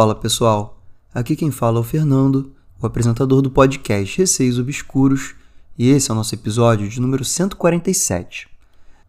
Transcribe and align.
Fala 0.00 0.14
pessoal, 0.14 0.82
aqui 1.12 1.36
quem 1.36 1.50
fala 1.50 1.76
é 1.76 1.80
o 1.80 1.84
Fernando, 1.84 2.54
o 2.80 2.86
apresentador 2.86 3.42
do 3.42 3.50
podcast 3.50 4.16
Receios 4.16 4.58
Obscuros, 4.58 5.34
e 5.76 5.90
esse 5.90 6.10
é 6.10 6.14
o 6.14 6.16
nosso 6.16 6.34
episódio 6.34 6.88
de 6.88 6.98
número 6.98 7.22
147. 7.22 8.48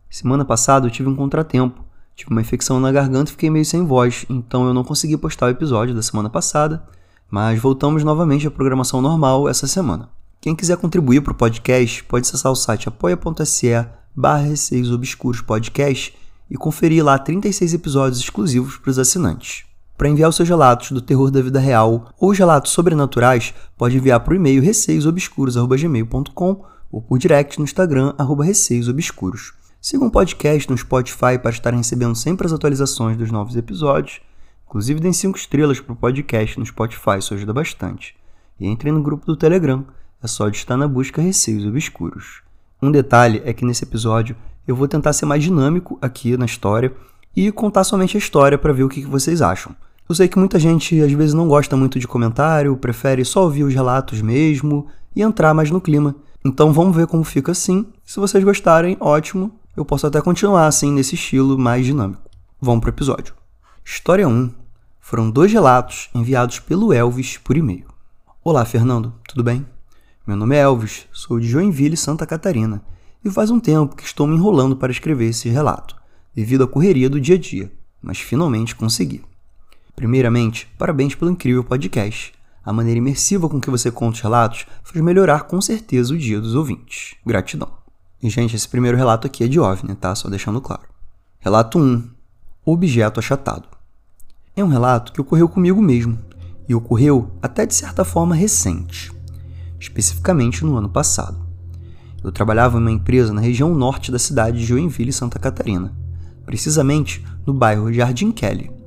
Semana 0.09 0.43
passada 0.43 0.87
eu 0.87 0.91
tive 0.91 1.07
um 1.07 1.15
contratempo, 1.15 1.81
tive 2.13 2.31
uma 2.31 2.41
infecção 2.41 2.77
na 2.77 2.91
garganta 2.91 3.29
e 3.29 3.31
fiquei 3.31 3.49
meio 3.49 3.63
sem 3.63 3.85
voz, 3.85 4.25
então 4.29 4.67
eu 4.67 4.73
não 4.73 4.83
consegui 4.83 5.15
postar 5.15 5.45
o 5.45 5.51
episódio 5.51 5.95
da 5.95 6.01
semana 6.01 6.29
passada, 6.29 6.85
mas 7.29 7.57
voltamos 7.57 8.03
novamente 8.03 8.45
à 8.45 8.51
programação 8.51 9.01
normal 9.01 9.47
essa 9.47 9.67
semana. 9.67 10.09
Quem 10.41 10.53
quiser 10.53 10.75
contribuir 10.75 11.21
para 11.21 11.31
o 11.31 11.35
podcast 11.37 12.03
pode 12.03 12.27
acessar 12.27 12.51
o 12.51 12.55
site 12.55 12.89
apoia.se 12.89 13.87
barra 14.13 14.43
Receios 14.43 14.91
Obscuros 14.91 15.39
Podcast 15.39 16.13
e 16.49 16.57
conferir 16.57 17.01
lá 17.01 17.17
36 17.17 17.75
episódios 17.75 18.19
exclusivos 18.19 18.75
para 18.75 18.91
os 18.91 18.99
assinantes. 18.99 19.70
Para 20.01 20.09
enviar 20.09 20.31
os 20.31 20.35
seus 20.35 20.49
relatos 20.49 20.91
do 20.93 20.99
terror 20.99 21.29
da 21.29 21.43
vida 21.43 21.59
real 21.59 22.11
ou 22.19 22.31
os 22.31 22.37
relatos 22.39 22.71
sobrenaturais, 22.71 23.53
pode 23.77 23.95
enviar 23.95 24.19
para 24.21 24.33
o 24.33 24.35
e-mail 24.35 24.59
receiosobscuros.gmail.com 24.59 26.65
ou 26.91 27.03
por 27.03 27.19
direct 27.19 27.59
no 27.59 27.65
Instagram, 27.65 28.15
arroba 28.17 28.43
receiosobscuros. 28.43 29.53
Sigam 29.79 30.07
o 30.07 30.11
podcast 30.11 30.67
no 30.71 30.75
Spotify 30.75 31.37
para 31.39 31.51
estarem 31.51 31.77
recebendo 31.77 32.15
sempre 32.15 32.47
as 32.47 32.53
atualizações 32.53 33.15
dos 33.15 33.29
novos 33.29 33.55
episódios. 33.55 34.21
Inclusive, 34.67 34.99
deem 34.99 35.13
5 35.13 35.37
estrelas 35.37 35.79
para 35.79 35.93
o 35.93 35.95
podcast 35.95 36.57
no 36.57 36.65
Spotify, 36.65 37.19
isso 37.19 37.35
ajuda 37.35 37.53
bastante. 37.53 38.15
E 38.59 38.67
entrem 38.67 38.91
no 38.91 39.03
grupo 39.03 39.27
do 39.27 39.37
Telegram, 39.37 39.85
é 40.19 40.25
só 40.25 40.49
de 40.49 40.57
estar 40.57 40.77
na 40.77 40.87
busca 40.87 41.21
Receios 41.21 41.63
Obscuros. 41.63 42.41
Um 42.81 42.91
detalhe 42.91 43.43
é 43.45 43.53
que 43.53 43.63
nesse 43.63 43.83
episódio 43.83 44.35
eu 44.67 44.75
vou 44.75 44.87
tentar 44.87 45.13
ser 45.13 45.27
mais 45.27 45.43
dinâmico 45.43 45.99
aqui 46.01 46.35
na 46.37 46.45
história 46.45 46.91
e 47.35 47.51
contar 47.51 47.83
somente 47.83 48.17
a 48.17 48.19
história 48.19 48.57
para 48.57 48.73
ver 48.73 48.83
o 48.83 48.89
que 48.89 49.05
vocês 49.05 49.43
acham. 49.43 49.75
Eu 50.11 50.15
sei 50.15 50.27
que 50.27 50.37
muita 50.37 50.59
gente 50.59 51.01
às 51.01 51.13
vezes 51.13 51.33
não 51.33 51.47
gosta 51.47 51.77
muito 51.77 51.97
de 51.97 52.05
comentário, 52.05 52.75
prefere 52.75 53.23
só 53.23 53.45
ouvir 53.45 53.63
os 53.63 53.73
relatos 53.73 54.21
mesmo 54.21 54.87
e 55.15 55.21
entrar 55.21 55.53
mais 55.53 55.71
no 55.71 55.79
clima. 55.79 56.13
Então 56.43 56.73
vamos 56.73 56.93
ver 56.93 57.07
como 57.07 57.23
fica 57.23 57.53
assim. 57.53 57.85
Se 58.03 58.19
vocês 58.19 58.43
gostarem, 58.43 58.97
ótimo. 58.99 59.57
Eu 59.73 59.85
posso 59.85 60.05
até 60.05 60.19
continuar 60.19 60.67
assim 60.67 60.91
nesse 60.91 61.15
estilo 61.15 61.57
mais 61.57 61.85
dinâmico. 61.85 62.29
Vamos 62.59 62.81
pro 62.81 62.89
episódio. 62.89 63.33
História 63.85 64.27
1. 64.27 64.51
Foram 64.99 65.31
dois 65.31 65.49
relatos 65.53 66.09
enviados 66.13 66.59
pelo 66.59 66.91
Elvis 66.91 67.37
por 67.37 67.55
e-mail. 67.55 67.85
Olá, 68.43 68.65
Fernando, 68.65 69.13
tudo 69.25 69.45
bem? 69.45 69.65
Meu 70.27 70.35
nome 70.35 70.57
é 70.57 70.59
Elvis, 70.59 71.07
sou 71.13 71.39
de 71.39 71.47
Joinville, 71.47 71.95
Santa 71.95 72.27
Catarina, 72.27 72.83
e 73.23 73.31
faz 73.31 73.49
um 73.49 73.61
tempo 73.61 73.95
que 73.95 74.03
estou 74.03 74.27
me 74.27 74.35
enrolando 74.35 74.75
para 74.75 74.91
escrever 74.91 75.29
esse 75.29 75.47
relato, 75.47 75.95
devido 76.35 76.65
à 76.65 76.67
correria 76.67 77.09
do 77.09 77.17
dia 77.17 77.35
a 77.35 77.39
dia, 77.39 77.71
mas 78.01 78.19
finalmente 78.19 78.75
consegui. 78.75 79.23
Primeiramente, 80.01 80.67
parabéns 80.79 81.13
pelo 81.13 81.29
incrível 81.29 81.63
podcast. 81.63 82.33
A 82.65 82.73
maneira 82.73 82.97
imersiva 82.97 83.47
com 83.47 83.61
que 83.61 83.69
você 83.69 83.91
conta 83.91 84.15
os 84.15 84.21
relatos 84.21 84.65
faz 84.83 84.99
melhorar 84.99 85.43
com 85.43 85.61
certeza 85.61 86.11
o 86.11 86.17
dia 86.17 86.41
dos 86.41 86.55
ouvintes. 86.55 87.13
Gratidão. 87.23 87.69
E, 88.19 88.27
gente, 88.27 88.55
esse 88.55 88.67
primeiro 88.67 88.97
relato 88.97 89.27
aqui 89.27 89.43
é 89.43 89.47
de 89.47 89.59
OVNI, 89.59 89.93
tá? 89.93 90.15
Só 90.15 90.27
deixando 90.27 90.59
claro. 90.59 90.81
Relato 91.39 91.77
1. 91.77 92.09
Objeto 92.65 93.19
achatado. 93.19 93.67
É 94.55 94.63
um 94.63 94.69
relato 94.69 95.13
que 95.13 95.21
ocorreu 95.21 95.47
comigo 95.47 95.79
mesmo, 95.79 96.17
e 96.67 96.73
ocorreu 96.73 97.29
até 97.39 97.67
de 97.67 97.75
certa 97.75 98.03
forma 98.03 98.33
recente, 98.33 99.11
especificamente 99.79 100.65
no 100.65 100.77
ano 100.77 100.89
passado. 100.89 101.45
Eu 102.23 102.31
trabalhava 102.31 102.79
em 102.79 102.81
uma 102.81 102.91
empresa 102.91 103.31
na 103.31 103.41
região 103.41 103.75
norte 103.75 104.11
da 104.11 104.17
cidade 104.17 104.57
de 104.57 104.65
Joinville, 104.65 105.13
Santa 105.13 105.37
Catarina, 105.37 105.95
precisamente 106.43 107.23
no 107.45 107.53
bairro 107.53 107.93
Jardim 107.93 108.31
Kelly, 108.31 108.80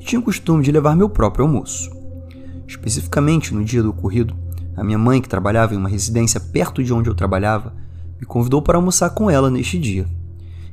e 0.00 0.04
tinha 0.04 0.18
o 0.18 0.24
costume 0.24 0.64
de 0.64 0.72
levar 0.72 0.96
meu 0.96 1.08
próprio 1.08 1.44
almoço. 1.44 1.90
Especificamente 2.66 3.54
no 3.54 3.62
dia 3.62 3.82
do 3.82 3.90
ocorrido, 3.90 4.34
a 4.76 4.82
minha 4.82 4.98
mãe, 4.98 5.20
que 5.20 5.28
trabalhava 5.28 5.74
em 5.74 5.76
uma 5.76 5.88
residência 5.88 6.40
perto 6.40 6.82
de 6.82 6.92
onde 6.92 7.10
eu 7.10 7.14
trabalhava, 7.14 7.74
me 8.18 8.26
convidou 8.26 8.62
para 8.62 8.78
almoçar 8.78 9.10
com 9.10 9.30
ela 9.30 9.50
neste 9.50 9.78
dia. 9.78 10.06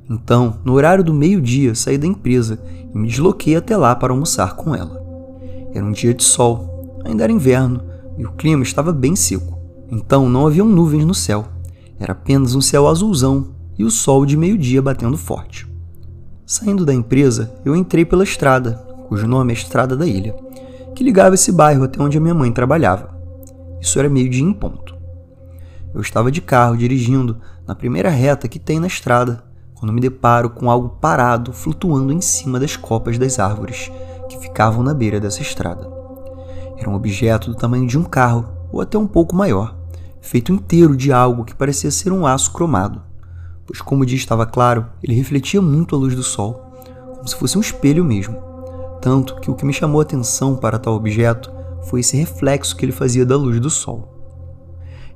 Então, 0.09 0.59
no 0.63 0.73
horário 0.73 1.03
do 1.03 1.13
meio-dia, 1.13 1.75
saí 1.75 1.97
da 1.97 2.07
empresa 2.07 2.59
e 2.93 2.97
me 2.97 3.07
desloquei 3.07 3.55
até 3.55 3.75
lá 3.75 3.93
para 3.95 4.13
almoçar 4.13 4.55
com 4.55 4.73
ela. 4.73 5.01
Era 5.73 5.85
um 5.85 5.91
dia 5.91 6.13
de 6.13 6.23
sol, 6.23 7.01
ainda 7.03 7.23
era 7.23 7.33
inverno 7.33 7.83
e 8.17 8.25
o 8.25 8.31
clima 8.31 8.63
estava 8.63 8.93
bem 8.93 9.15
seco. 9.15 9.57
Então 9.91 10.29
não 10.29 10.47
haviam 10.47 10.67
nuvens 10.67 11.05
no 11.05 11.13
céu. 11.13 11.45
Era 11.99 12.13
apenas 12.13 12.55
um 12.55 12.61
céu 12.61 12.87
azulzão 12.87 13.49
e 13.77 13.83
o 13.83 13.91
sol 13.91 14.25
de 14.25 14.37
meio-dia 14.37 14.81
batendo 14.81 15.17
forte. 15.17 15.67
Saindo 16.45 16.85
da 16.85 16.93
empresa, 16.93 17.53
eu 17.65 17.75
entrei 17.75 18.05
pela 18.05 18.23
estrada, 18.23 18.86
cujo 19.07 19.27
nome 19.27 19.53
é 19.53 19.55
Estrada 19.55 19.95
da 19.95 20.05
Ilha, 20.05 20.35
que 20.95 21.03
ligava 21.03 21.35
esse 21.35 21.51
bairro 21.51 21.83
até 21.83 22.01
onde 22.01 22.17
a 22.17 22.21
minha 22.21 22.33
mãe 22.33 22.51
trabalhava. 22.51 23.17
Isso 23.79 23.99
era 23.99 24.09
meio-dia 24.09 24.43
em 24.43 24.53
ponto. 24.53 24.95
Eu 25.93 26.01
estava 26.01 26.31
de 26.31 26.41
carro 26.41 26.77
dirigindo 26.77 27.37
na 27.65 27.75
primeira 27.75 28.09
reta 28.09 28.47
que 28.47 28.59
tem 28.59 28.79
na 28.79 28.87
estrada, 28.87 29.43
quando 29.75 29.93
me 29.93 30.01
deparo 30.01 30.49
com 30.49 30.69
algo 30.69 30.97
parado 31.01 31.53
flutuando 31.53 32.11
em 32.11 32.21
cima 32.21 32.59
das 32.59 32.75
copas 32.75 33.17
das 33.17 33.39
árvores 33.39 33.91
que 34.27 34.39
ficavam 34.39 34.83
na 34.83 34.93
beira 34.93 35.19
dessa 35.19 35.41
estrada. 35.41 35.87
Era 36.77 36.89
um 36.89 36.95
objeto 36.95 37.51
do 37.51 37.55
tamanho 37.55 37.87
de 37.87 37.97
um 37.97 38.03
carro, 38.03 38.47
ou 38.71 38.81
até 38.81 38.97
um 38.97 39.07
pouco 39.07 39.35
maior, 39.35 39.75
feito 40.19 40.51
inteiro 40.51 40.95
de 40.95 41.11
algo 41.11 41.45
que 41.45 41.55
parecia 41.55 41.89
ser 41.89 42.11
um 42.11 42.25
aço 42.25 42.51
cromado, 42.51 43.01
pois, 43.65 43.81
como 43.81 44.03
o 44.03 44.05
dia 44.05 44.17
estava 44.17 44.45
claro, 44.45 44.85
ele 45.03 45.13
refletia 45.13 45.61
muito 45.61 45.95
a 45.95 45.99
luz 45.99 46.15
do 46.15 46.23
sol, 46.23 46.71
como 47.15 47.27
se 47.27 47.35
fosse 47.35 47.57
um 47.57 47.61
espelho 47.61 48.03
mesmo. 48.03 48.46
Tanto 49.07 49.35
que 49.35 49.49
o 49.49 49.55
que 49.55 49.65
me 49.65 49.71
chamou 49.71 50.01
a 50.01 50.03
atenção 50.03 50.53
para 50.53 50.77
tal 50.77 50.93
objeto 50.93 51.49
foi 51.83 52.01
esse 52.01 52.17
reflexo 52.17 52.75
que 52.75 52.83
ele 52.83 52.91
fazia 52.91 53.25
da 53.25 53.37
luz 53.37 53.57
do 53.57 53.69
sol. 53.69 54.13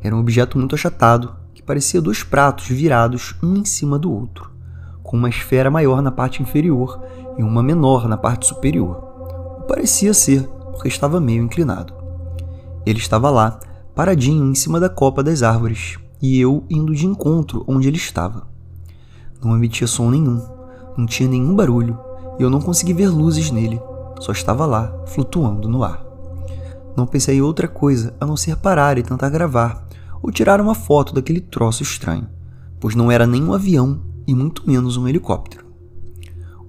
Era 0.02 0.16
um 0.16 0.20
objeto 0.22 0.58
muito 0.58 0.76
achatado, 0.76 1.36
que 1.54 1.62
parecia 1.62 2.02
dois 2.02 2.24
pratos 2.24 2.70
virados 2.70 3.36
um 3.44 3.58
em 3.58 3.66
cima 3.66 4.00
do 4.00 4.10
outro, 4.10 4.50
com 5.04 5.18
uma 5.18 5.28
esfera 5.28 5.70
maior 5.70 6.02
na 6.02 6.10
parte 6.10 6.42
inferior 6.42 7.04
e 7.38 7.44
uma 7.44 7.62
menor 7.62 8.08
na 8.08 8.16
parte 8.16 8.46
superior. 8.48 8.96
O 9.60 9.64
parecia 9.64 10.14
ser, 10.14 10.48
porque 10.72 10.88
estava 10.88 11.20
meio 11.20 11.44
inclinado. 11.44 11.94
Ele 12.86 12.98
estava 12.98 13.30
lá, 13.30 13.60
paradinho 13.94 14.50
em 14.50 14.56
cima 14.56 14.80
da 14.80 14.88
copa 14.88 15.22
das 15.22 15.44
árvores, 15.44 16.00
e 16.22 16.40
eu 16.40 16.64
indo 16.70 16.96
de 16.96 17.06
encontro 17.06 17.66
onde 17.68 17.90
ele 17.90 17.98
estava. 17.98 18.48
Não 19.44 19.54
emitia 19.54 19.86
som 19.86 20.10
nenhum, 20.10 20.42
não 20.98 21.06
tinha 21.06 21.28
nenhum 21.28 21.54
barulho, 21.54 22.00
e 22.42 22.44
eu 22.44 22.50
não 22.50 22.60
consegui 22.60 22.92
ver 22.92 23.08
luzes 23.08 23.52
nele, 23.52 23.80
só 24.20 24.32
estava 24.32 24.66
lá, 24.66 24.92
flutuando 25.06 25.70
no 25.70 25.84
ar. 25.84 26.04
Não 26.98 27.06
pensei 27.06 27.38
em 27.38 27.42
outra 27.42 27.68
coisa 27.68 28.16
a 28.20 28.26
não 28.26 28.36
ser 28.36 28.56
parar 28.56 28.98
e 28.98 29.04
tentar 29.04 29.30
gravar, 29.30 29.88
ou 30.24 30.32
tirar 30.32 30.60
uma 30.60 30.74
foto 30.74 31.14
daquele 31.14 31.40
troço 31.40 31.84
estranho, 31.84 32.28
pois 32.80 32.96
não 32.96 33.12
era 33.12 33.28
nem 33.28 33.44
um 33.44 33.54
avião 33.54 34.02
e 34.26 34.34
muito 34.34 34.68
menos 34.68 34.98
um 34.98 35.08
helicóptero. 35.08 35.68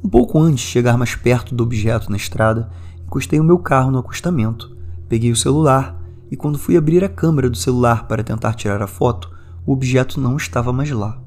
Um 0.04 0.10
pouco 0.10 0.38
antes 0.38 0.62
de 0.62 0.70
chegar 0.70 0.98
mais 0.98 1.14
perto 1.14 1.54
do 1.54 1.64
objeto 1.64 2.10
na 2.10 2.18
estrada, 2.18 2.70
encostei 3.06 3.40
o 3.40 3.44
meu 3.44 3.58
carro 3.58 3.90
no 3.90 3.98
acostamento, 3.98 4.76
peguei 5.08 5.32
o 5.32 5.36
celular 5.36 5.98
e, 6.30 6.36
quando 6.36 6.58
fui 6.58 6.76
abrir 6.76 7.02
a 7.02 7.08
câmera 7.08 7.48
do 7.48 7.56
celular 7.56 8.06
para 8.06 8.22
tentar 8.22 8.52
tirar 8.52 8.82
a 8.82 8.86
foto, 8.86 9.30
o 9.64 9.72
objeto 9.72 10.20
não 10.20 10.36
estava 10.36 10.70
mais 10.70 10.90
lá. 10.90 11.18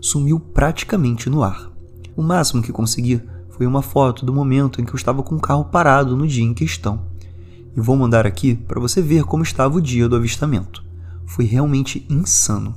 Sumiu 0.00 0.38
praticamente 0.38 1.28
no 1.28 1.42
ar. 1.42 1.68
O 2.16 2.22
máximo 2.22 2.62
que 2.62 2.70
consegui 2.70 3.20
foi 3.60 3.66
uma 3.66 3.82
foto 3.82 4.24
do 4.24 4.32
momento 4.32 4.80
em 4.80 4.86
que 4.86 4.92
eu 4.92 4.96
estava 4.96 5.22
com 5.22 5.34
o 5.34 5.38
carro 5.38 5.66
parado 5.66 6.16
no 6.16 6.26
dia 6.26 6.42
em 6.42 6.54
questão. 6.54 7.02
E 7.76 7.78
vou 7.78 7.94
mandar 7.94 8.26
aqui 8.26 8.54
para 8.54 8.80
você 8.80 9.02
ver 9.02 9.24
como 9.24 9.42
estava 9.42 9.76
o 9.76 9.82
dia 9.82 10.08
do 10.08 10.16
avistamento. 10.16 10.82
Foi 11.26 11.44
realmente 11.44 12.06
insano. 12.08 12.74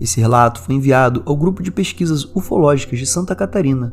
Esse 0.00 0.20
relato 0.20 0.60
foi 0.60 0.76
enviado 0.76 1.20
ao 1.26 1.36
Grupo 1.36 1.64
de 1.64 1.72
Pesquisas 1.72 2.24
Ufológicas 2.32 2.96
de 2.96 3.06
Santa 3.06 3.34
Catarina, 3.34 3.92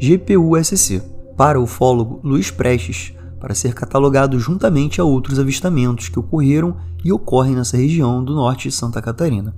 GPUSC, 0.00 1.00
para 1.36 1.60
o 1.60 1.62
ufólogo 1.62 2.18
Luiz 2.24 2.50
Prestes, 2.50 3.12
para 3.38 3.54
ser 3.54 3.72
catalogado 3.72 4.36
juntamente 4.36 5.00
a 5.00 5.04
outros 5.04 5.38
avistamentos 5.38 6.08
que 6.08 6.18
ocorreram 6.18 6.76
e 7.04 7.12
ocorrem 7.12 7.54
nessa 7.54 7.76
região 7.76 8.24
do 8.24 8.34
norte 8.34 8.68
de 8.68 8.74
Santa 8.74 9.00
Catarina, 9.00 9.54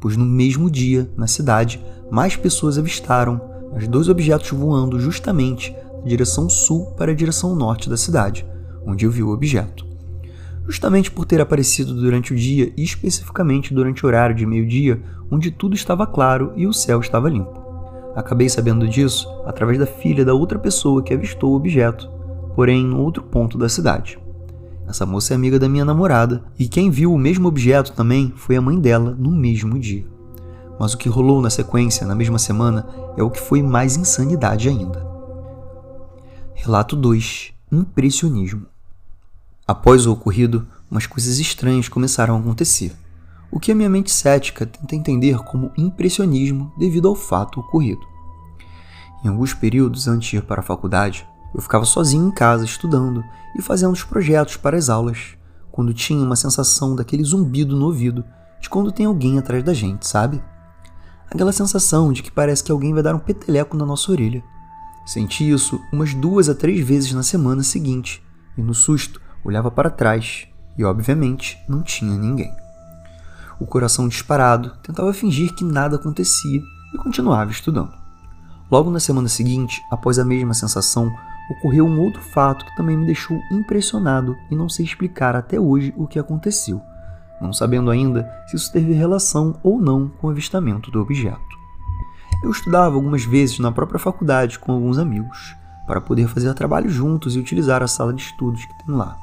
pois 0.00 0.16
no 0.16 0.24
mesmo 0.24 0.70
dia, 0.70 1.10
na 1.14 1.26
cidade, 1.26 1.78
mais 2.10 2.36
pessoas 2.36 2.78
avistaram 2.78 3.49
os 3.74 3.86
dois 3.86 4.08
objetos 4.08 4.50
voando 4.50 4.98
justamente 4.98 5.72
da 6.02 6.08
direção 6.08 6.48
sul 6.48 6.86
para 6.96 7.12
a 7.12 7.14
direção 7.14 7.54
norte 7.54 7.88
da 7.88 7.96
cidade, 7.96 8.46
onde 8.84 9.04
eu 9.04 9.10
vi 9.10 9.22
o 9.22 9.30
objeto. 9.30 9.86
Justamente 10.66 11.10
por 11.10 11.24
ter 11.24 11.40
aparecido 11.40 11.94
durante 11.94 12.32
o 12.32 12.36
dia 12.36 12.72
e 12.76 12.82
especificamente 12.82 13.74
durante 13.74 14.04
o 14.04 14.06
horário 14.06 14.34
de 14.34 14.46
meio-dia, 14.46 15.02
onde 15.30 15.50
tudo 15.50 15.74
estava 15.74 16.06
claro 16.06 16.52
e 16.56 16.66
o 16.66 16.72
céu 16.72 17.00
estava 17.00 17.28
limpo. 17.28 17.60
Acabei 18.14 18.48
sabendo 18.48 18.88
disso 18.88 19.28
através 19.46 19.78
da 19.78 19.86
filha 19.86 20.24
da 20.24 20.34
outra 20.34 20.58
pessoa 20.58 21.02
que 21.02 21.14
avistou 21.14 21.52
o 21.52 21.56
objeto, 21.56 22.08
porém 22.54 22.84
em 22.84 22.94
outro 22.94 23.22
ponto 23.22 23.56
da 23.56 23.68
cidade. 23.68 24.18
Essa 24.88 25.06
moça 25.06 25.32
é 25.32 25.36
amiga 25.36 25.58
da 25.58 25.68
minha 25.68 25.84
namorada, 25.84 26.42
e 26.58 26.66
quem 26.66 26.90
viu 26.90 27.12
o 27.12 27.18
mesmo 27.18 27.46
objeto 27.46 27.92
também 27.92 28.32
foi 28.36 28.56
a 28.56 28.60
mãe 28.60 28.78
dela 28.78 29.16
no 29.16 29.30
mesmo 29.30 29.78
dia. 29.78 30.04
Mas 30.80 30.94
o 30.94 30.96
que 30.96 31.10
rolou 31.10 31.42
na 31.42 31.50
sequência, 31.50 32.06
na 32.06 32.14
mesma 32.14 32.38
semana, 32.38 32.88
é 33.14 33.22
o 33.22 33.30
que 33.30 33.38
foi 33.38 33.62
mais 33.62 33.98
insanidade 33.98 34.66
ainda. 34.66 35.06
Relato 36.54 36.96
2 36.96 37.52
impressionismo. 37.70 38.66
Após 39.68 40.06
o 40.06 40.12
ocorrido, 40.12 40.66
umas 40.90 41.06
coisas 41.06 41.38
estranhas 41.38 41.86
começaram 41.86 42.34
a 42.34 42.40
acontecer, 42.40 42.96
o 43.50 43.60
que 43.60 43.70
a 43.70 43.74
minha 43.74 43.90
mente 43.90 44.10
cética 44.10 44.64
tenta 44.64 44.96
entender 44.96 45.38
como 45.40 45.70
impressionismo 45.76 46.72
devido 46.78 47.08
ao 47.08 47.14
fato 47.14 47.60
ocorrido. 47.60 48.00
Em 49.22 49.28
alguns 49.28 49.52
períodos 49.52 50.08
antes 50.08 50.30
de 50.30 50.36
ir 50.38 50.42
para 50.42 50.60
a 50.60 50.64
faculdade, 50.64 51.26
eu 51.54 51.60
ficava 51.60 51.84
sozinho 51.84 52.26
em 52.26 52.32
casa 52.32 52.64
estudando 52.64 53.22
e 53.54 53.60
fazendo 53.60 53.92
os 53.92 54.02
projetos 54.02 54.56
para 54.56 54.78
as 54.78 54.88
aulas, 54.88 55.36
quando 55.70 55.92
tinha 55.92 56.24
uma 56.24 56.36
sensação 56.36 56.96
daquele 56.96 57.22
zumbido 57.22 57.76
no 57.76 57.84
ouvido 57.84 58.24
de 58.60 58.70
quando 58.70 58.90
tem 58.90 59.04
alguém 59.04 59.38
atrás 59.38 59.62
da 59.62 59.74
gente, 59.74 60.08
sabe? 60.08 60.42
Aquela 61.32 61.52
sensação 61.52 62.12
de 62.12 62.22
que 62.22 62.30
parece 62.30 62.64
que 62.64 62.72
alguém 62.72 62.92
vai 62.92 63.02
dar 63.02 63.14
um 63.14 63.20
peteleco 63.20 63.76
na 63.76 63.86
nossa 63.86 64.10
orelha. 64.10 64.42
Senti 65.06 65.48
isso 65.48 65.80
umas 65.92 66.12
duas 66.12 66.48
a 66.48 66.54
três 66.54 66.86
vezes 66.86 67.12
na 67.12 67.22
semana 67.22 67.62
seguinte 67.62 68.22
e, 68.58 68.62
no 68.62 68.74
susto, 68.74 69.20
olhava 69.44 69.70
para 69.70 69.90
trás 69.90 70.48
e, 70.76 70.84
obviamente, 70.84 71.56
não 71.68 71.82
tinha 71.82 72.16
ninguém. 72.16 72.52
O 73.60 73.66
coração 73.66 74.08
disparado, 74.08 74.72
tentava 74.82 75.12
fingir 75.12 75.54
que 75.54 75.64
nada 75.64 75.96
acontecia 75.96 76.60
e 76.94 76.98
continuava 76.98 77.50
estudando. 77.50 77.92
Logo 78.70 78.90
na 78.90 79.00
semana 79.00 79.28
seguinte, 79.28 79.80
após 79.90 80.18
a 80.18 80.24
mesma 80.24 80.54
sensação, 80.54 81.12
ocorreu 81.50 81.84
um 81.84 82.00
outro 82.00 82.22
fato 82.22 82.64
que 82.64 82.76
também 82.76 82.96
me 82.96 83.06
deixou 83.06 83.38
impressionado 83.52 84.36
e 84.50 84.56
não 84.56 84.68
sei 84.68 84.84
explicar 84.84 85.36
até 85.36 85.60
hoje 85.60 85.92
o 85.96 86.06
que 86.06 86.18
aconteceu, 86.18 86.80
não 87.40 87.52
sabendo 87.52 87.90
ainda 87.90 88.30
se 88.46 88.56
isso 88.56 88.72
teve 88.72 88.92
relação 88.92 89.58
ou 89.62 89.80
não 89.80 90.08
com 90.08 90.26
o 90.26 90.30
avistamento 90.30 90.90
do 90.90 91.00
objeto. 91.00 91.40
Eu 92.42 92.50
estudava 92.50 92.94
algumas 92.94 93.24
vezes 93.24 93.58
na 93.58 93.72
própria 93.72 93.98
faculdade 93.98 94.58
com 94.58 94.72
alguns 94.72 94.98
amigos, 94.98 95.56
para 95.86 96.00
poder 96.00 96.28
fazer 96.28 96.54
trabalho 96.54 96.88
juntos 96.88 97.34
e 97.34 97.38
utilizar 97.38 97.82
a 97.82 97.88
sala 97.88 98.12
de 98.12 98.22
estudos 98.22 98.64
que 98.64 98.84
tem 98.84 98.94
lá. 98.94 99.18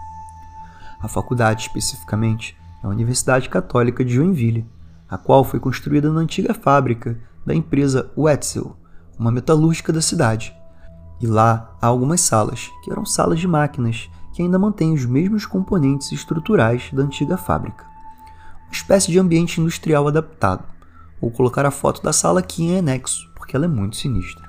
A 0.99 1.07
faculdade, 1.07 1.61
especificamente, 1.61 2.57
é 2.83 2.87
a 2.87 2.89
Universidade 2.89 3.47
Católica 3.47 4.03
de 4.03 4.15
Joinville, 4.15 4.69
a 5.09 5.17
qual 5.17 5.43
foi 5.43 5.59
construída 5.59 6.11
na 6.11 6.19
antiga 6.19 6.53
fábrica 6.53 7.17
da 7.45 7.55
empresa 7.55 8.11
Wetzel, 8.17 8.75
uma 9.17 9.31
metalúrgica 9.31 9.93
da 9.93 10.01
cidade. 10.01 10.53
E 11.21 11.25
lá 11.25 11.75
há 11.81 11.87
algumas 11.87 12.21
salas, 12.21 12.69
que 12.83 12.91
eram 12.91 13.05
salas 13.05 13.39
de 13.39 13.47
máquinas, 13.47 14.09
que 14.33 14.41
ainda 14.41 14.59
mantêm 14.59 14.93
os 14.93 15.05
mesmos 15.05 15.45
componentes 15.45 16.11
estruturais 16.11 16.89
da 16.91 17.03
antiga 17.03 17.37
fábrica. 17.37 17.85
Espécie 18.71 19.11
de 19.11 19.19
ambiente 19.19 19.59
industrial 19.59 20.07
adaptado. 20.07 20.63
Vou 21.21 21.31
colocar 21.31 21.65
a 21.65 21.71
foto 21.71 22.01
da 22.01 22.13
sala 22.13 22.39
aqui 22.39 22.63
em 22.63 22.77
anexo, 22.77 23.29
porque 23.35 23.55
ela 23.55 23.65
é 23.65 23.69
muito 23.69 23.97
sinistra. 23.97 24.47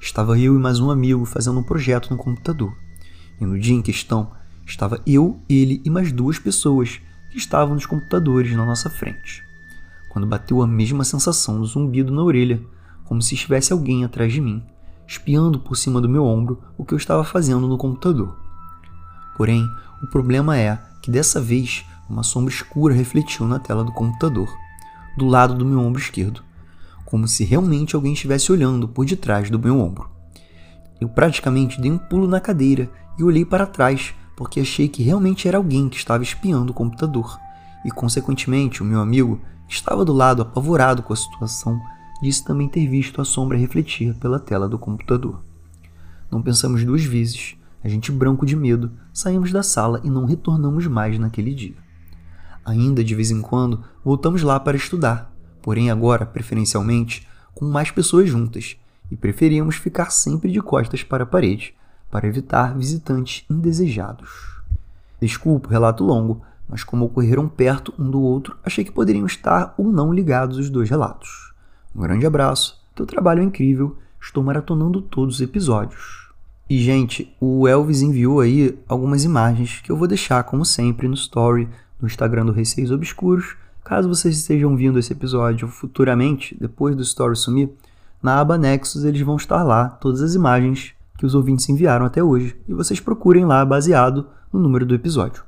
Estava 0.00 0.38
eu 0.38 0.54
e 0.54 0.58
mais 0.58 0.80
um 0.80 0.90
amigo 0.90 1.24
fazendo 1.24 1.60
um 1.60 1.62
projeto 1.62 2.10
no 2.10 2.16
computador. 2.16 2.76
E 3.40 3.46
no 3.46 3.58
dia 3.58 3.74
em 3.74 3.82
questão, 3.82 4.30
Estava 4.66 5.00
eu, 5.06 5.40
ele 5.48 5.82
e 5.84 5.90
mais 5.90 6.12
duas 6.12 6.38
pessoas 6.38 7.00
que 7.30 7.38
estavam 7.38 7.74
nos 7.74 7.86
computadores 7.86 8.56
na 8.56 8.64
nossa 8.64 8.88
frente. 8.88 9.42
Quando 10.08 10.26
bateu 10.26 10.62
a 10.62 10.66
mesma 10.66 11.04
sensação 11.04 11.58
do 11.58 11.66
zumbido 11.66 12.12
na 12.12 12.22
orelha, 12.22 12.60
como 13.04 13.20
se 13.20 13.34
estivesse 13.34 13.72
alguém 13.72 14.04
atrás 14.04 14.32
de 14.32 14.40
mim, 14.40 14.62
espiando 15.06 15.58
por 15.58 15.76
cima 15.76 16.00
do 16.00 16.08
meu 16.08 16.24
ombro 16.24 16.62
o 16.78 16.84
que 16.84 16.94
eu 16.94 16.98
estava 16.98 17.24
fazendo 17.24 17.66
no 17.66 17.76
computador. 17.76 18.36
Porém, 19.36 19.66
o 20.02 20.06
problema 20.06 20.56
é 20.56 20.80
que 21.02 21.10
dessa 21.10 21.40
vez 21.40 21.84
uma 22.12 22.22
sombra 22.22 22.52
escura 22.52 22.94
refletiu 22.94 23.46
na 23.46 23.58
tela 23.58 23.82
do 23.82 23.90
computador, 23.90 24.54
do 25.16 25.26
lado 25.26 25.54
do 25.54 25.64
meu 25.64 25.80
ombro 25.80 26.00
esquerdo, 26.00 26.42
como 27.06 27.26
se 27.26 27.42
realmente 27.42 27.96
alguém 27.96 28.12
estivesse 28.12 28.52
olhando 28.52 28.86
por 28.86 29.06
detrás 29.06 29.48
do 29.48 29.58
meu 29.58 29.80
ombro. 29.80 30.10
Eu 31.00 31.08
praticamente 31.08 31.80
dei 31.80 31.90
um 31.90 31.96
pulo 31.96 32.28
na 32.28 32.38
cadeira 32.38 32.90
e 33.18 33.24
olhei 33.24 33.46
para 33.46 33.66
trás 33.66 34.14
porque 34.36 34.60
achei 34.60 34.88
que 34.88 35.02
realmente 35.02 35.48
era 35.48 35.56
alguém 35.56 35.88
que 35.88 35.96
estava 35.96 36.22
espiando 36.22 36.72
o 36.72 36.74
computador, 36.74 37.38
e 37.84 37.90
consequentemente 37.90 38.82
o 38.82 38.84
meu 38.84 39.00
amigo, 39.00 39.40
que 39.66 39.74
estava 39.74 40.04
do 40.04 40.12
lado 40.12 40.42
apavorado 40.42 41.02
com 41.02 41.12
a 41.12 41.16
situação, 41.16 41.80
disse 42.22 42.44
também 42.44 42.68
ter 42.68 42.86
visto 42.86 43.20
a 43.20 43.24
sombra 43.24 43.56
refletir 43.56 44.14
pela 44.14 44.38
tela 44.38 44.68
do 44.68 44.78
computador. 44.78 45.42
Não 46.30 46.42
pensamos 46.42 46.84
duas 46.84 47.04
vezes, 47.04 47.56
a 47.82 47.88
gente 47.88 48.12
branco 48.12 48.44
de 48.44 48.54
medo, 48.54 48.92
saímos 49.12 49.50
da 49.50 49.62
sala 49.62 50.00
e 50.04 50.10
não 50.10 50.26
retornamos 50.26 50.86
mais 50.86 51.18
naquele 51.18 51.54
dia. 51.54 51.81
Ainda 52.64 53.02
de 53.02 53.14
vez 53.14 53.30
em 53.30 53.40
quando 53.40 53.82
voltamos 54.04 54.42
lá 54.42 54.58
para 54.60 54.76
estudar, 54.76 55.32
porém 55.60 55.90
agora, 55.90 56.24
preferencialmente, 56.24 57.26
com 57.54 57.64
mais 57.64 57.90
pessoas 57.90 58.28
juntas, 58.28 58.76
e 59.10 59.16
preferíamos 59.16 59.76
ficar 59.76 60.10
sempre 60.10 60.50
de 60.50 60.60
costas 60.60 61.02
para 61.02 61.24
a 61.24 61.26
parede, 61.26 61.74
para 62.10 62.26
evitar 62.26 62.76
visitantes 62.76 63.44
indesejados. 63.50 64.60
Desculpa 65.20 65.68
o 65.68 65.70
relato 65.70 66.04
longo, 66.04 66.42
mas 66.68 66.82
como 66.84 67.04
ocorreram 67.04 67.48
perto 67.48 67.92
um 67.98 68.10
do 68.10 68.20
outro, 68.20 68.56
achei 68.64 68.84
que 68.84 68.92
poderiam 68.92 69.26
estar 69.26 69.74
ou 69.76 69.92
não 69.92 70.12
ligados 70.12 70.58
os 70.58 70.70
dois 70.70 70.88
relatos. 70.88 71.52
Um 71.94 72.00
grande 72.00 72.26
abraço, 72.26 72.80
teu 72.94 73.06
trabalho 73.06 73.40
é 73.40 73.44
incrível, 73.44 73.96
estou 74.20 74.42
maratonando 74.42 75.02
todos 75.02 75.36
os 75.36 75.40
episódios. 75.40 76.30
E, 76.68 76.78
gente, 76.78 77.34
o 77.38 77.68
Elvis 77.68 78.00
enviou 78.00 78.40
aí 78.40 78.78
algumas 78.88 79.24
imagens 79.24 79.80
que 79.82 79.92
eu 79.92 79.96
vou 79.96 80.08
deixar, 80.08 80.42
como 80.44 80.64
sempre, 80.64 81.06
no 81.06 81.14
story 81.14 81.68
no 82.02 82.08
Instagram 82.08 82.44
do 82.44 82.52
Receios 82.52 82.90
Obscuros. 82.90 83.56
Caso 83.84 84.08
vocês 84.08 84.36
estejam 84.36 84.76
vindo 84.76 84.98
esse 84.98 85.12
episódio 85.12 85.68
futuramente, 85.68 86.56
depois 86.60 86.96
do 86.96 87.02
story 87.02 87.36
sumir, 87.36 87.70
na 88.20 88.40
aba 88.40 88.58
Nexus 88.58 89.04
eles 89.04 89.22
vão 89.22 89.36
estar 89.36 89.62
lá, 89.62 89.88
todas 89.88 90.20
as 90.20 90.34
imagens 90.34 90.92
que 91.16 91.26
os 91.26 91.34
ouvintes 91.34 91.68
enviaram 91.68 92.04
até 92.04 92.22
hoje, 92.22 92.56
e 92.68 92.74
vocês 92.74 93.00
procurem 93.00 93.44
lá 93.44 93.64
baseado 93.64 94.26
no 94.52 94.60
número 94.60 94.84
do 94.84 94.94
episódio. 94.94 95.44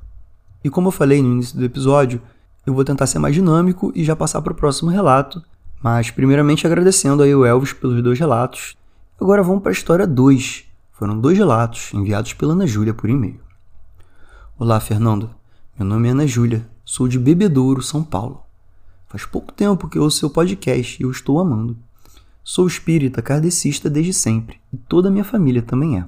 E 0.63 0.69
como 0.69 0.87
eu 0.87 0.91
falei 0.91 1.21
no 1.21 1.31
início 1.31 1.57
do 1.57 1.63
episódio, 1.63 2.21
eu 2.65 2.73
vou 2.73 2.83
tentar 2.83 3.07
ser 3.07 3.19
mais 3.19 3.35
dinâmico 3.35 3.91
e 3.93 4.03
já 4.03 4.15
passar 4.15 4.41
para 4.41 4.53
o 4.53 4.55
próximo 4.55 4.89
relato, 4.89 5.41
mas 5.81 6.09
primeiramente 6.09 6.65
agradecendo 6.65 7.21
aí 7.21 7.35
o 7.35 7.45
Elvis 7.45 7.73
pelos 7.73 8.01
dois 8.01 8.17
relatos. 8.17 8.75
Agora 9.21 9.43
vamos 9.43 9.61
para 9.61 9.71
a 9.71 9.73
história 9.73 10.07
2. 10.07 10.65
Foram 10.93 11.19
dois 11.19 11.37
relatos 11.37 11.93
enviados 11.93 12.33
pela 12.33 12.53
Ana 12.53 12.65
Júlia 12.65 12.93
por 12.93 13.09
e-mail. 13.09 13.39
Olá, 14.57 14.79
Fernando. 14.79 15.29
Meu 15.77 15.85
nome 15.85 16.07
é 16.07 16.11
Ana 16.11 16.25
Júlia, 16.25 16.65
sou 16.85 17.05
de 17.05 17.19
Bebedouro, 17.19 17.81
São 17.81 18.01
Paulo. 18.01 18.41
Faz 19.09 19.25
pouco 19.25 19.51
tempo 19.51 19.89
que 19.89 19.99
ouço 19.99 20.19
seu 20.19 20.29
podcast 20.29 20.97
e 20.97 21.03
eu 21.03 21.11
estou 21.11 21.37
amando. 21.37 21.77
Sou 22.45 22.65
espírita 22.65 23.21
kardecista 23.21 23.89
desde 23.89 24.13
sempre, 24.13 24.57
e 24.71 24.77
toda 24.77 25.09
a 25.09 25.11
minha 25.11 25.25
família 25.25 25.61
também 25.61 25.99
é. 25.99 26.05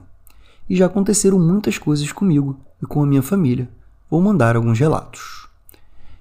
E 0.69 0.77
já 0.77 0.85
aconteceram 0.85 1.37
muitas 1.37 1.77
coisas 1.77 2.09
comigo 2.13 2.57
e 2.81 2.85
com 2.85 3.03
a 3.03 3.05
minha 3.05 3.21
família. 3.21 3.69
Vou 4.09 4.21
mandar 4.21 4.55
alguns 4.55 4.79
relatos. 4.79 5.49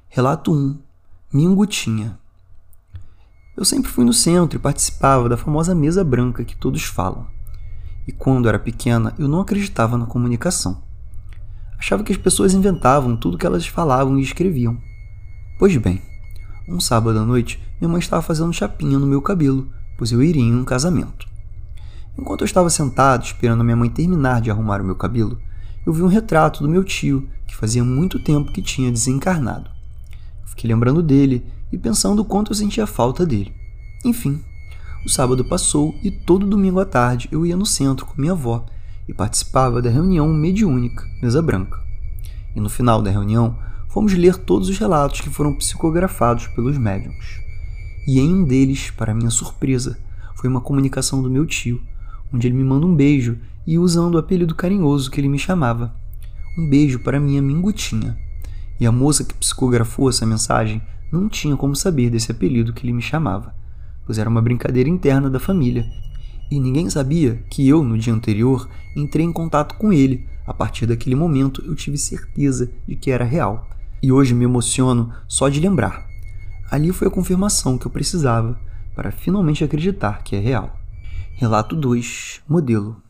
Relato 0.08 0.52
1. 0.52 0.76
Mingutinha. 1.32 2.18
Eu 3.56 3.64
sempre 3.64 3.92
fui 3.92 4.04
no 4.04 4.12
centro 4.12 4.58
e 4.58 4.60
participava 4.60 5.28
da 5.28 5.36
famosa 5.36 5.72
mesa 5.72 6.02
branca 6.02 6.44
que 6.44 6.56
todos 6.56 6.82
falam. 6.82 7.28
E 8.08 8.10
quando 8.10 8.48
era 8.48 8.58
pequena, 8.58 9.14
eu 9.16 9.28
não 9.28 9.40
acreditava 9.40 9.96
na 9.96 10.06
comunicação. 10.06 10.84
Achava 11.78 12.02
que 12.02 12.12
as 12.12 12.18
pessoas 12.18 12.54
inventavam 12.54 13.16
tudo 13.16 13.38
que 13.38 13.46
elas 13.46 13.66
falavam 13.66 14.18
e 14.18 14.22
escreviam. 14.22 14.78
Pois 15.58 15.76
bem, 15.76 16.02
um 16.68 16.80
sábado 16.80 17.18
à 17.18 17.24
noite, 17.24 17.60
minha 17.80 17.88
mãe 17.88 17.98
estava 17.98 18.22
fazendo 18.22 18.52
chapinha 18.52 18.98
no 18.98 19.06
meu 19.06 19.22
cabelo 19.22 19.68
pois 19.96 20.12
eu 20.12 20.22
iria 20.22 20.42
em 20.42 20.54
um 20.54 20.64
casamento. 20.64 21.26
Enquanto 22.18 22.42
eu 22.42 22.46
estava 22.46 22.70
sentado 22.70 23.24
esperando 23.24 23.64
minha 23.64 23.76
mãe 23.76 23.90
terminar 23.90 24.40
de 24.40 24.50
arrumar 24.50 24.80
o 24.80 24.84
meu 24.84 24.94
cabelo, 24.94 25.38
eu 25.84 25.92
vi 25.92 26.02
um 26.02 26.08
retrato 26.08 26.62
do 26.62 26.68
meu 26.68 26.82
tio, 26.82 27.28
que 27.46 27.56
fazia 27.56 27.84
muito 27.84 28.18
tempo 28.18 28.52
que 28.52 28.62
tinha 28.62 28.90
desencarnado. 28.90 29.70
Fiquei 30.44 30.68
lembrando 30.68 31.02
dele 31.02 31.46
e 31.72 31.78
pensando 31.78 32.22
o 32.22 32.24
quanto 32.24 32.52
eu 32.52 32.56
sentia 32.56 32.86
falta 32.86 33.24
dele. 33.24 33.54
Enfim, 34.04 34.42
o 35.04 35.08
sábado 35.08 35.44
passou 35.44 35.94
e 36.02 36.10
todo 36.10 36.46
domingo 36.46 36.80
à 36.80 36.84
tarde 36.84 37.28
eu 37.30 37.44
ia 37.46 37.56
no 37.56 37.66
centro 37.66 38.06
com 38.06 38.20
minha 38.20 38.32
avó 38.32 38.64
e 39.08 39.14
participava 39.14 39.80
da 39.80 39.90
reunião 39.90 40.28
mediúnica, 40.32 41.04
mesa 41.22 41.40
branca. 41.40 41.80
E 42.54 42.60
no 42.60 42.68
final 42.68 43.02
da 43.02 43.10
reunião, 43.10 43.58
fomos 43.88 44.14
ler 44.14 44.36
todos 44.36 44.68
os 44.68 44.78
relatos 44.78 45.20
que 45.20 45.30
foram 45.30 45.54
psicografados 45.54 46.46
pelos 46.48 46.76
médiums 46.76 47.46
e 48.06 48.20
em 48.20 48.32
um 48.32 48.44
deles, 48.44 48.90
para 48.90 49.12
minha 49.12 49.30
surpresa, 49.30 49.98
foi 50.36 50.48
uma 50.48 50.60
comunicação 50.60 51.20
do 51.20 51.28
meu 51.28 51.44
tio, 51.44 51.80
onde 52.32 52.46
ele 52.46 52.54
me 52.54 52.62
manda 52.62 52.86
um 52.86 52.94
beijo 52.94 53.36
e 53.66 53.78
usando 53.78 54.14
o 54.14 54.18
apelido 54.18 54.54
carinhoso 54.54 55.10
que 55.10 55.20
ele 55.20 55.28
me 55.28 55.40
chamava. 55.40 55.92
Um 56.56 56.68
beijo 56.68 57.00
para 57.00 57.18
minha 57.18 57.42
mingutinha. 57.42 58.16
E 58.78 58.86
a 58.86 58.92
moça 58.92 59.24
que 59.24 59.34
psicografou 59.34 60.08
essa 60.08 60.24
mensagem 60.24 60.80
não 61.10 61.28
tinha 61.28 61.56
como 61.56 61.74
saber 61.74 62.08
desse 62.08 62.30
apelido 62.30 62.72
que 62.72 62.86
ele 62.86 62.92
me 62.92 63.02
chamava, 63.02 63.52
pois 64.04 64.18
era 64.18 64.30
uma 64.30 64.42
brincadeira 64.42 64.88
interna 64.88 65.28
da 65.28 65.40
família. 65.40 65.84
E 66.50 66.60
ninguém 66.60 66.88
sabia 66.88 67.42
que 67.50 67.66
eu, 67.68 67.82
no 67.82 67.98
dia 67.98 68.12
anterior, 68.12 68.68
entrei 68.94 69.24
em 69.24 69.32
contato 69.32 69.74
com 69.76 69.92
ele. 69.92 70.28
A 70.46 70.54
partir 70.54 70.86
daquele 70.86 71.16
momento, 71.16 71.62
eu 71.66 71.74
tive 71.74 71.98
certeza 71.98 72.70
de 72.86 72.94
que 72.94 73.10
era 73.10 73.24
real. 73.24 73.68
E 74.02 74.12
hoje 74.12 74.34
me 74.34 74.44
emociono 74.44 75.12
só 75.26 75.48
de 75.48 75.58
lembrar. 75.58 76.06
Ali 76.70 76.92
foi 76.92 77.08
a 77.08 77.10
confirmação 77.10 77.76
que 77.76 77.86
eu 77.86 77.90
precisava 77.90 78.58
para 78.94 79.10
finalmente 79.10 79.64
acreditar 79.64 80.22
que 80.22 80.36
é 80.36 80.38
real. 80.38 80.78
Relato 81.34 81.76
2 81.76 82.42
Modelo 82.48 83.02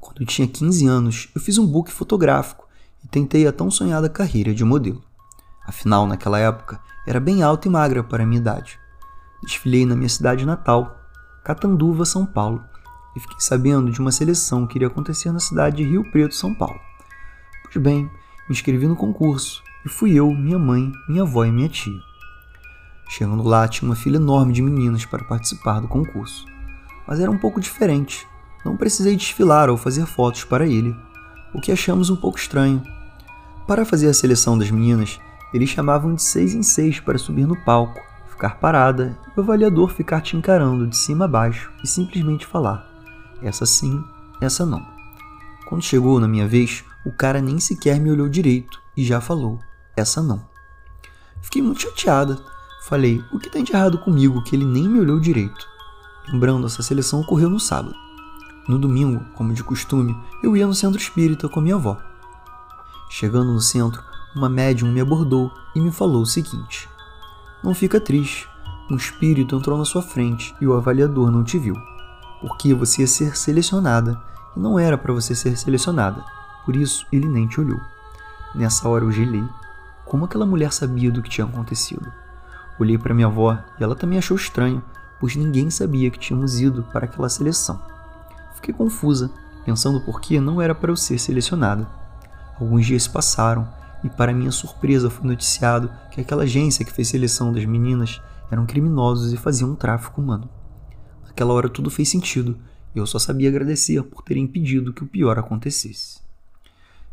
Quando 0.00 0.20
eu 0.20 0.26
tinha 0.26 0.46
15 0.46 0.86
anos, 0.86 1.28
eu 1.34 1.40
fiz 1.40 1.58
um 1.58 1.66
book 1.66 1.90
fotográfico 1.90 2.68
e 3.04 3.08
tentei 3.08 3.46
a 3.46 3.52
tão 3.52 3.70
sonhada 3.70 4.08
carreira 4.08 4.54
de 4.54 4.64
modelo. 4.64 5.02
Afinal, 5.66 6.06
naquela 6.06 6.38
época, 6.38 6.80
era 7.06 7.18
bem 7.18 7.42
alta 7.42 7.66
e 7.66 7.70
magra 7.70 8.02
para 8.02 8.22
a 8.22 8.26
minha 8.26 8.40
idade. 8.40 8.78
Desfilei 9.42 9.84
na 9.84 9.96
minha 9.96 10.08
cidade 10.08 10.46
natal, 10.46 11.01
Catanduva, 11.44 12.04
São 12.04 12.24
Paulo, 12.24 12.64
e 13.16 13.20
fiquei 13.20 13.40
sabendo 13.40 13.90
de 13.90 14.00
uma 14.00 14.12
seleção 14.12 14.66
que 14.66 14.78
iria 14.78 14.86
acontecer 14.86 15.32
na 15.32 15.40
cidade 15.40 15.78
de 15.78 15.84
Rio 15.84 16.08
Preto, 16.10 16.34
São 16.34 16.54
Paulo. 16.54 16.78
Pois 17.64 17.76
bem, 17.82 18.04
me 18.04 18.10
inscrevi 18.50 18.86
no 18.86 18.94
concurso 18.94 19.62
e 19.84 19.88
fui 19.88 20.12
eu, 20.12 20.30
minha 20.30 20.58
mãe, 20.58 20.92
minha 21.08 21.22
avó 21.22 21.44
e 21.44 21.50
minha 21.50 21.68
tia. 21.68 22.00
Chegando 23.08 23.42
lá, 23.42 23.66
tinha 23.66 23.88
uma 23.88 23.96
fila 23.96 24.16
enorme 24.16 24.52
de 24.52 24.62
meninas 24.62 25.04
para 25.04 25.24
participar 25.24 25.80
do 25.80 25.88
concurso, 25.88 26.46
mas 27.06 27.18
era 27.18 27.30
um 27.30 27.38
pouco 27.38 27.60
diferente. 27.60 28.26
Não 28.64 28.76
precisei 28.76 29.16
desfilar 29.16 29.68
ou 29.68 29.76
fazer 29.76 30.06
fotos 30.06 30.44
para 30.44 30.66
ele, 30.66 30.96
o 31.52 31.60
que 31.60 31.72
achamos 31.72 32.08
um 32.08 32.16
pouco 32.16 32.38
estranho. 32.38 32.80
Para 33.66 33.84
fazer 33.84 34.08
a 34.08 34.14
seleção 34.14 34.56
das 34.56 34.70
meninas, 34.70 35.20
eles 35.52 35.68
chamavam 35.68 36.14
de 36.14 36.22
seis 36.22 36.54
em 36.54 36.62
seis 36.62 37.00
para 37.00 37.18
subir 37.18 37.46
no 37.46 37.56
palco, 37.64 38.00
ficar 38.32 38.58
parada 38.58 39.16
e 39.26 39.38
o 39.38 39.42
avaliador 39.42 39.90
ficar 39.90 40.20
te 40.20 40.36
encarando 40.36 40.86
de 40.86 40.96
cima 40.96 41.26
a 41.26 41.28
baixo 41.28 41.70
e 41.82 41.86
simplesmente 41.86 42.46
falar: 42.46 42.86
essa 43.40 43.64
sim, 43.66 44.02
essa 44.40 44.66
não. 44.66 44.84
Quando 45.68 45.82
chegou 45.82 46.18
na 46.18 46.26
minha 46.26 46.48
vez, 46.48 46.84
o 47.04 47.12
cara 47.12 47.40
nem 47.40 47.60
sequer 47.60 48.00
me 48.00 48.10
olhou 48.10 48.28
direito 48.28 48.80
e 48.96 49.04
já 49.04 49.20
falou: 49.20 49.60
essa 49.96 50.22
não. 50.22 50.44
Fiquei 51.40 51.62
muito 51.62 51.82
chateada. 51.82 52.38
Falei: 52.84 53.22
o 53.32 53.38
que 53.38 53.50
tem 53.50 53.62
de 53.62 53.72
errado 53.72 53.98
comigo 53.98 54.42
que 54.42 54.56
ele 54.56 54.64
nem 54.64 54.88
me 54.88 54.98
olhou 54.98 55.20
direito? 55.20 55.66
Lembrando, 56.28 56.66
essa 56.66 56.82
seleção 56.82 57.20
ocorreu 57.20 57.50
no 57.50 57.60
sábado. 57.60 57.94
No 58.68 58.78
domingo, 58.78 59.24
como 59.34 59.52
de 59.52 59.62
costume, 59.62 60.16
eu 60.42 60.56
ia 60.56 60.66
no 60.66 60.74
centro 60.74 61.00
espírita 61.00 61.48
com 61.48 61.60
minha 61.60 61.74
avó. 61.74 61.98
Chegando 63.10 63.52
no 63.52 63.60
centro, 63.60 64.02
uma 64.34 64.48
médium 64.48 64.90
me 64.90 65.00
abordou 65.00 65.50
e 65.74 65.80
me 65.80 65.90
falou 65.90 66.22
o 66.22 66.26
seguinte: 66.26 66.88
Não 67.62 67.74
fica 67.74 68.00
triste. 68.00 68.48
Um 68.90 68.96
espírito 68.96 69.54
entrou 69.54 69.78
na 69.78 69.84
sua 69.84 70.02
frente 70.02 70.52
e 70.60 70.66
o 70.66 70.74
avaliador 70.74 71.30
não 71.30 71.44
te 71.44 71.58
viu. 71.58 71.76
Porque 72.40 72.74
você 72.74 73.02
ia 73.02 73.06
ser 73.06 73.36
selecionada 73.36 74.20
e 74.56 74.60
não 74.60 74.78
era 74.78 74.98
para 74.98 75.12
você 75.12 75.32
ser 75.32 75.56
selecionada. 75.56 76.24
Por 76.64 76.74
isso 76.74 77.06
ele 77.12 77.28
nem 77.28 77.46
te 77.46 77.60
olhou. 77.60 77.80
Nessa 78.52 78.88
hora 78.88 79.04
eu 79.04 79.12
gelei. 79.12 79.44
Como 80.04 80.24
aquela 80.24 80.44
mulher 80.44 80.72
sabia 80.72 81.10
do 81.10 81.22
que 81.22 81.30
tinha 81.30 81.46
acontecido? 81.46 82.12
Olhei 82.80 82.98
para 82.98 83.14
minha 83.14 83.28
avó 83.28 83.56
e 83.78 83.84
ela 83.84 83.94
também 83.94 84.18
achou 84.18 84.36
estranho, 84.36 84.82
pois 85.20 85.36
ninguém 85.36 85.70
sabia 85.70 86.10
que 86.10 86.18
tínhamos 86.18 86.60
ido 86.60 86.82
para 86.92 87.04
aquela 87.04 87.28
seleção. 87.28 87.80
Fiquei 88.56 88.74
confusa, 88.74 89.30
pensando 89.64 90.00
por 90.00 90.20
que 90.20 90.40
não 90.40 90.60
era 90.60 90.74
para 90.74 90.90
eu 90.90 90.96
ser 90.96 91.18
selecionada. 91.18 91.86
Alguns 92.58 92.86
dias 92.86 93.04
se 93.04 93.10
passaram 93.10 93.68
e, 94.04 94.10
para 94.10 94.32
minha 94.32 94.50
surpresa, 94.50 95.10
foi 95.10 95.26
noticiado 95.26 95.90
que 96.10 96.20
aquela 96.20 96.42
agência 96.42 96.84
que 96.84 96.92
fez 96.92 97.08
seleção 97.08 97.52
das 97.52 97.64
meninas 97.64 98.20
eram 98.50 98.66
criminosos 98.66 99.32
e 99.32 99.36
faziam 99.36 99.70
um 99.70 99.74
tráfico 99.74 100.20
humano. 100.20 100.48
Naquela 101.24 101.54
hora 101.54 101.68
tudo 101.68 101.90
fez 101.90 102.08
sentido 102.08 102.58
e 102.94 102.98
eu 102.98 103.06
só 103.06 103.18
sabia 103.18 103.48
agradecer 103.48 104.02
por 104.02 104.22
terem 104.22 104.44
impedido 104.44 104.92
que 104.92 105.02
o 105.02 105.06
pior 105.06 105.38
acontecesse. 105.38 106.20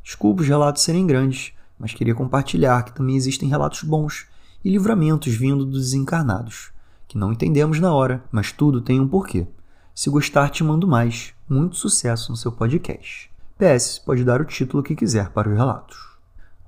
Desculpa 0.04 0.42
os 0.42 0.48
relatos 0.48 0.84
serem 0.84 1.08
grandes, 1.08 1.54
mas 1.78 1.94
queria 1.94 2.16
compartilhar 2.16 2.84
que 2.84 2.94
também 2.94 3.16
existem 3.16 3.48
relatos 3.48 3.84
bons 3.84 4.28
e 4.64 4.70
livramentos 4.70 5.34
vindo 5.34 5.66
dos 5.66 5.86
desencarnados, 5.86 6.72
que 7.08 7.18
não 7.18 7.32
entendemos 7.32 7.80
na 7.80 7.94
hora, 7.94 8.24
mas 8.32 8.52
tudo 8.52 8.82
tem 8.82 9.00
um 9.00 9.08
porquê. 9.08 9.48
Se 9.96 10.10
gostar, 10.10 10.50
te 10.50 10.64
mando 10.64 10.88
mais. 10.88 11.34
Muito 11.48 11.76
sucesso 11.76 12.32
no 12.32 12.38
seu 12.38 12.52
podcast. 12.52 13.30
PS, 13.58 14.00
pode 14.00 14.24
dar 14.24 14.42
o 14.42 14.46
título 14.46 14.84
que 14.84 14.96
quiser 14.96 15.30
para 15.30 15.50
os 15.50 15.56
relatos. 15.56 16.09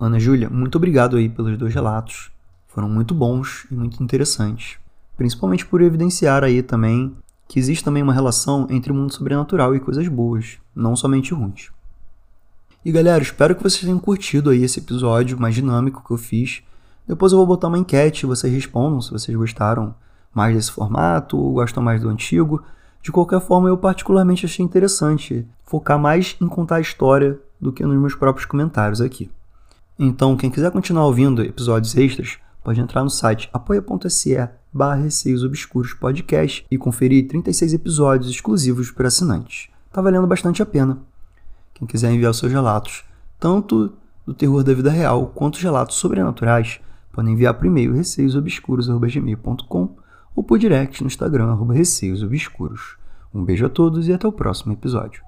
Ana 0.03 0.19
Júlia, 0.19 0.49
muito 0.49 0.77
obrigado 0.77 1.15
aí 1.15 1.29
pelos 1.29 1.55
dois 1.59 1.75
relatos. 1.75 2.31
Foram 2.67 2.89
muito 2.89 3.13
bons 3.13 3.67
e 3.69 3.75
muito 3.75 4.01
interessantes. 4.01 4.79
Principalmente 5.15 5.63
por 5.63 5.79
evidenciar 5.79 6.43
aí 6.43 6.63
também 6.63 7.15
que 7.47 7.59
existe 7.59 7.83
também 7.83 8.01
uma 8.01 8.11
relação 8.11 8.65
entre 8.71 8.91
o 8.91 8.95
mundo 8.95 9.13
sobrenatural 9.13 9.75
e 9.75 9.79
coisas 9.79 10.07
boas, 10.07 10.57
não 10.75 10.95
somente 10.95 11.35
ruins. 11.35 11.69
E 12.83 12.91
galera, 12.91 13.21
espero 13.21 13.53
que 13.53 13.61
vocês 13.61 13.83
tenham 13.83 13.99
curtido 13.99 14.49
aí 14.49 14.63
esse 14.63 14.79
episódio 14.79 15.39
mais 15.39 15.53
dinâmico 15.53 16.03
que 16.03 16.11
eu 16.11 16.17
fiz. 16.17 16.63
Depois 17.07 17.31
eu 17.31 17.37
vou 17.37 17.45
botar 17.45 17.67
uma 17.67 17.77
enquete, 17.77 18.25
vocês 18.25 18.51
respondam 18.51 19.01
se 19.01 19.11
vocês 19.11 19.37
gostaram 19.37 19.93
mais 20.33 20.55
desse 20.55 20.71
formato 20.71 21.37
ou 21.37 21.53
gostam 21.53 21.83
mais 21.83 22.01
do 22.01 22.09
antigo. 22.09 22.63
De 23.03 23.11
qualquer 23.11 23.39
forma, 23.39 23.69
eu 23.69 23.77
particularmente 23.77 24.47
achei 24.47 24.65
interessante 24.65 25.47
focar 25.63 25.99
mais 25.99 26.35
em 26.41 26.47
contar 26.47 26.77
a 26.77 26.81
história 26.81 27.39
do 27.59 27.71
que 27.71 27.85
nos 27.85 27.99
meus 27.99 28.15
próprios 28.15 28.47
comentários 28.47 28.99
aqui. 28.99 29.29
Então, 30.03 30.35
quem 30.35 30.49
quiser 30.49 30.71
continuar 30.71 31.05
ouvindo 31.05 31.43
episódios 31.43 31.95
extras, 31.95 32.39
pode 32.63 32.81
entrar 32.81 33.03
no 33.03 33.09
site 33.11 33.47
apoia.se 33.53 34.35
barra 34.73 34.95
Receios 34.95 35.43
Obscuros 35.43 35.93
Podcast 35.93 36.65
e 36.71 36.77
conferir 36.77 37.27
36 37.27 37.75
episódios 37.75 38.31
exclusivos 38.31 38.89
para 38.89 39.09
assinantes. 39.09 39.69
Tá 39.93 40.01
valendo 40.01 40.25
bastante 40.25 40.59
a 40.59 40.65
pena. 40.65 40.97
Quem 41.75 41.87
quiser 41.87 42.11
enviar 42.11 42.33
seus 42.33 42.51
relatos, 42.51 43.03
tanto 43.39 43.93
do 44.25 44.33
terror 44.33 44.63
da 44.63 44.73
vida 44.73 44.89
real 44.89 45.27
quanto 45.27 45.57
os 45.57 45.61
relatos 45.61 45.97
sobrenaturais, 45.97 46.79
podem 47.13 47.33
enviar 47.33 47.53
por 47.53 47.67
e-mail 47.67 47.93
receiosobscuros.gmail.com 47.93 49.95
ou 50.35 50.43
por 50.43 50.57
direct 50.57 51.03
no 51.03 51.07
Instagram, 51.07 51.51
arroba 51.51 51.75
receiosobscuros. 51.75 52.97
Um 53.31 53.45
beijo 53.45 53.67
a 53.67 53.69
todos 53.69 54.07
e 54.07 54.13
até 54.13 54.27
o 54.27 54.31
próximo 54.31 54.73
episódio. 54.73 55.21